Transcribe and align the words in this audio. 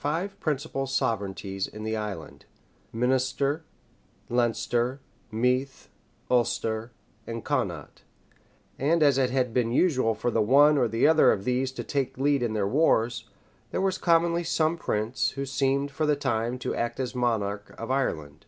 five 0.00 0.40
principal 0.40 0.88
sovereignties 0.88 1.68
in 1.68 1.84
the 1.84 1.96
island, 1.96 2.46
Minister, 2.92 3.62
Leinster 4.28 4.98
Meath, 5.30 5.88
Ulster, 6.28 6.90
and 7.28 7.44
Connaught; 7.44 8.02
and 8.76 9.04
as 9.04 9.18
it 9.18 9.30
had 9.30 9.54
been 9.54 9.70
usual 9.70 10.16
for 10.16 10.32
the 10.32 10.42
one 10.42 10.76
or 10.78 10.88
the 10.88 11.06
other 11.06 11.30
of 11.30 11.44
these 11.44 11.70
to 11.70 11.84
take 11.84 12.16
the 12.16 12.24
lead 12.24 12.42
in 12.42 12.54
their 12.54 12.66
wars, 12.66 13.28
there 13.70 13.80
was 13.80 13.96
commonly 13.96 14.42
some 14.42 14.76
prince, 14.76 15.30
who 15.36 15.46
seemed, 15.46 15.92
for 15.92 16.06
the 16.06 16.16
time, 16.16 16.58
to 16.58 16.74
act 16.74 16.98
as 16.98 17.14
monarch 17.14 17.72
of 17.78 17.88
Ireland. 17.92 18.46